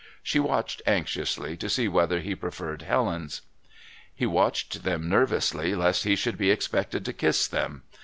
[0.23, 3.43] She watched anxiously to see whether he preferred Helen's.
[4.15, 7.83] He watched them nervously, lest he should be expected to kiss them.